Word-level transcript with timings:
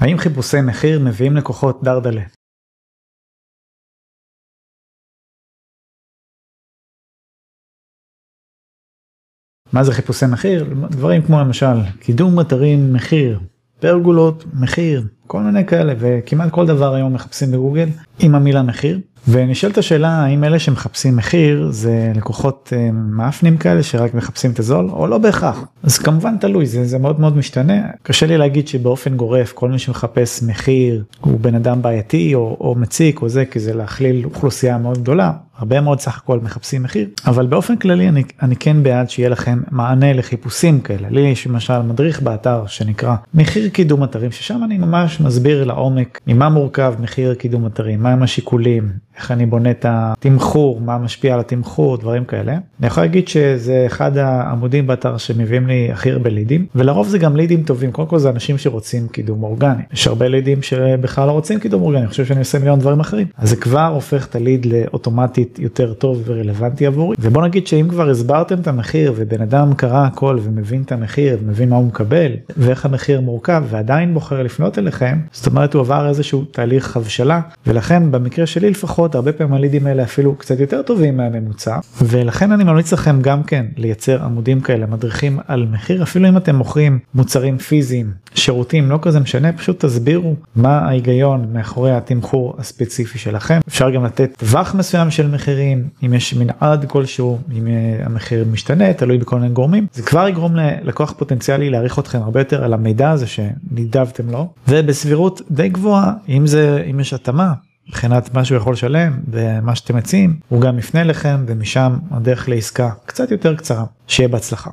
האם 0.00 0.18
חיפושי 0.18 0.56
מחיר 0.66 1.00
מביאים 1.00 1.36
לקוחות 1.36 1.82
דרדלה? 1.82 2.22
מה 9.72 9.84
זה 9.84 9.92
חיפושי 9.92 10.24
מחיר? 10.32 10.74
דברים 10.90 11.22
כמו 11.22 11.40
למשל 11.40 11.66
קידום 12.00 12.40
אתרים 12.40 12.92
מחיר, 12.92 13.40
פרגולות 13.80 14.44
מחיר, 14.60 15.06
כל 15.26 15.40
מיני 15.40 15.66
כאלה 15.66 15.94
וכמעט 15.98 16.50
כל 16.52 16.66
דבר 16.66 16.94
היום 16.94 17.14
מחפשים 17.14 17.50
בגוגל 17.50 17.88
עם 18.18 18.34
המילה 18.34 18.62
מחיר. 18.62 19.00
ונשאלת 19.28 19.78
השאלה 19.78 20.08
האם 20.08 20.44
אלה 20.44 20.58
שמחפשים 20.58 21.16
מחיר 21.16 21.68
זה 21.70 22.12
לקוחות 22.14 22.72
אה, 22.76 22.90
מאפנים 22.92 23.56
כאלה 23.56 23.82
שרק 23.82 24.14
מחפשים 24.14 24.50
את 24.50 24.58
הזול 24.58 24.90
או 24.90 25.06
לא 25.06 25.18
בהכרח? 25.18 25.64
אז 25.82 25.98
כמובן 25.98 26.36
תלוי 26.36 26.66
זה, 26.66 26.84
זה 26.84 26.98
מאוד 26.98 27.20
מאוד 27.20 27.36
משתנה. 27.36 27.82
קשה 28.02 28.26
לי 28.26 28.38
להגיד 28.38 28.68
שבאופן 28.68 29.16
גורף 29.16 29.52
כל 29.52 29.68
מי 29.70 29.78
שמחפש 29.78 30.42
מחיר 30.42 31.04
הוא 31.20 31.40
בן 31.40 31.54
אדם 31.54 31.82
בעייתי 31.82 32.34
או, 32.34 32.56
או 32.60 32.74
מציק 32.74 33.22
או 33.22 33.28
זה 33.28 33.44
כי 33.44 33.60
זה 33.60 33.74
להכליל 33.74 34.24
אוכלוסייה 34.24 34.78
מאוד 34.78 34.98
גדולה 34.98 35.32
הרבה 35.60 35.80
מאוד 35.80 36.00
סך 36.00 36.16
הכל 36.16 36.40
מחפשים 36.40 36.82
מחיר 36.82 37.08
אבל 37.26 37.46
באופן 37.46 37.76
כללי 37.76 38.08
אני, 38.08 38.22
אני 38.42 38.56
כן 38.56 38.82
בעד 38.82 39.10
שיהיה 39.10 39.28
לכם 39.28 39.60
מענה 39.70 40.12
לחיפושים 40.12 40.80
כאלה. 40.80 41.08
לי 41.10 41.20
יש 41.20 41.46
למשל 41.46 41.82
מדריך 41.82 42.22
באתר 42.22 42.66
שנקרא 42.66 43.14
מחיר 43.34 43.68
קידום 43.68 44.04
אתרים 44.04 44.32
ששם 44.32 44.60
אני 44.64 44.78
ממש 44.78 45.20
מסביר 45.20 45.64
לעומק 45.64 46.20
ממה 46.26 46.48
מורכב 46.48 46.94
מחיר 47.00 47.34
קידום 47.34 47.66
אתרים 47.66 48.02
מהם 48.02 48.22
השיקולים 48.22 48.90
איך 49.20 49.30
אני 49.30 49.46
בונה 49.46 49.70
את 49.70 49.86
התמחור 49.88 50.80
מה 50.80 50.98
משפיע 50.98 51.34
על 51.34 51.40
התמחור 51.40 51.96
דברים 51.96 52.24
כאלה. 52.24 52.52
אני 52.52 52.86
יכול 52.86 53.02
להגיד 53.02 53.28
שזה 53.28 53.84
אחד 53.86 54.16
העמודים 54.16 54.86
באתר 54.86 55.16
שמביאים 55.16 55.66
לי 55.66 55.92
הכי 55.92 56.10
הרבה 56.10 56.30
לידים 56.30 56.66
ולרוב 56.74 57.08
זה 57.08 57.18
גם 57.18 57.36
לידים 57.36 57.62
טובים. 57.62 57.92
קודם 57.92 58.08
כל 58.08 58.18
זה 58.18 58.30
אנשים 58.30 58.58
שרוצים 58.58 59.08
קידום 59.08 59.42
אורגני. 59.42 59.82
יש 59.92 60.06
הרבה 60.06 60.28
לידים 60.28 60.62
שבכלל 60.62 61.26
לא 61.26 61.32
רוצים 61.32 61.60
קידום 61.60 61.82
אורגני 61.82 62.00
אני 62.00 62.08
חושב 62.08 62.24
שאני 62.24 62.38
עושה 62.38 62.58
מיליון 62.58 62.78
דברים 62.78 63.00
אחרים. 63.00 63.26
אז 63.38 63.50
זה 63.50 63.56
כבר 63.56 63.86
הופך 63.86 64.26
את 64.26 64.36
הליד 64.36 64.66
לאוטומטית 64.66 65.49
יותר 65.58 65.92
טוב 65.92 66.22
ורלוונטי 66.26 66.86
עבורי. 66.86 67.16
ובוא 67.20 67.42
נגיד 67.42 67.66
שאם 67.66 67.86
כבר 67.88 68.10
הסברתם 68.10 68.60
את 68.60 68.68
המחיר 68.68 69.12
ובן 69.16 69.40
אדם 69.42 69.74
קרא 69.74 70.06
הכל 70.06 70.38
ומבין 70.42 70.82
את 70.82 70.92
המחיר 70.92 71.38
ומבין 71.42 71.68
מה 71.68 71.76
הוא 71.76 71.86
מקבל 71.86 72.32
ואיך 72.56 72.84
המחיר 72.84 73.20
מורכב 73.20 73.64
ועדיין 73.70 74.14
בוחר 74.14 74.42
לפנות 74.42 74.78
אליכם 74.78 75.18
זאת 75.32 75.46
אומרת 75.46 75.74
הוא 75.74 75.80
עבר 75.80 76.08
איזשהו 76.08 76.44
תהליך 76.44 76.96
הבשלה 76.96 77.40
ולכן 77.66 78.10
במקרה 78.10 78.46
שלי 78.46 78.70
לפחות 78.70 79.14
הרבה 79.14 79.32
פעמים 79.32 79.54
הלידים 79.54 79.86
האלה 79.86 80.02
אפילו 80.02 80.34
קצת 80.34 80.60
יותר 80.60 80.82
טובים 80.82 81.16
מהממוצע 81.16 81.78
ולכן 82.02 82.52
אני 82.52 82.64
ממליץ 82.64 82.92
לכם 82.92 83.22
גם 83.22 83.42
כן 83.42 83.66
לייצר 83.76 84.24
עמודים 84.24 84.60
כאלה 84.60 84.86
מדריכים 84.86 85.38
על 85.46 85.66
מחיר 85.70 86.02
אפילו 86.02 86.28
אם 86.28 86.36
אתם 86.36 86.56
מוכרים 86.56 86.98
מוצרים 87.14 87.58
פיזיים 87.58 88.10
שירותים 88.34 88.90
לא 88.90 88.98
כזה 89.02 89.20
משנה 89.20 89.52
פשוט 89.52 89.84
תסבירו 89.84 90.34
מה 90.56 90.78
ההיגיון 90.78 91.46
מאחורי 91.52 91.92
התמחור 91.92 92.54
הספציפי 92.58 93.18
שלכם. 93.18 93.60
אפשר 93.68 93.90
גם 93.90 94.04
לתת 94.04 94.30
טווח 94.38 94.74
מסוים 94.74 95.10
של 95.10 95.26
מחירים 95.40 95.88
אם 96.06 96.14
יש 96.14 96.34
מנעד 96.34 96.84
כלשהו 96.88 97.38
אם 97.52 97.66
אה, 97.66 98.06
המחיר 98.06 98.44
משתנה 98.52 98.92
תלוי 98.92 99.18
בכל 99.18 99.38
מיני 99.38 99.52
גורמים 99.52 99.86
זה 99.92 100.02
כבר 100.02 100.28
יגרום 100.28 100.56
ללקוח 100.56 101.14
פוטנציאלי 101.18 101.70
להעריך 101.70 101.98
אתכם 101.98 102.18
הרבה 102.22 102.40
יותר 102.40 102.64
על 102.64 102.74
המידע 102.74 103.10
הזה 103.10 103.26
שנידבתם 103.26 104.30
לו 104.30 104.52
ובסבירות 104.68 105.42
די 105.50 105.68
גבוהה 105.68 106.12
אם 106.28 106.46
זה 106.46 106.84
אם 106.90 107.00
יש 107.00 107.12
התאמה 107.12 107.52
מבחינת 107.88 108.34
מה 108.34 108.44
שהוא 108.44 108.58
יכול 108.58 108.72
לשלם 108.72 109.12
ומה 109.30 109.74
שאתם 109.74 109.96
מציעים 109.96 110.36
הוא 110.48 110.60
גם 110.60 110.78
יפנה 110.78 111.04
לכם 111.04 111.44
ומשם 111.46 111.92
הדרך 112.10 112.48
לעסקה 112.48 112.90
קצת 113.06 113.30
יותר 113.30 113.56
קצרה 113.56 113.84
שיהיה 114.06 114.28
בהצלחה. 114.28 114.70